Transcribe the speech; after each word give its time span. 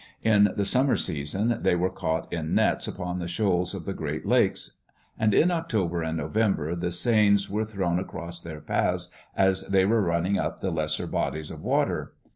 In 0.23 0.49
the 0.57 0.65
summer 0.65 0.95
season 0.97 1.59
they 1.61 1.75
were 1.75 1.91
caught 1.91 2.33
in 2.33 2.55
nets 2.55 2.87
upon 2.87 3.19
the 3.19 3.27
shoals 3.27 3.75
of 3.75 3.85
the 3.85 3.93
Great 3.93 4.25
Lakes, 4.25 4.79
and 5.19 5.31
in 5.31 5.51
October 5.51 6.01
and 6.01 6.17
November 6.17 6.73
the 6.73 6.89
seines 6.91 7.51
were 7.51 7.65
thrown 7.65 7.99
across 7.99 8.41
their 8.41 8.61
path 8.61 9.05
as 9.37 9.61
they 9.67 9.85
were 9.85 10.01
running 10.01 10.39
up 10.39 10.59
the 10.59 10.71
lesser 10.71 11.05
bodies 11.05 11.51
of 11.51 11.61
water. 11.61 12.13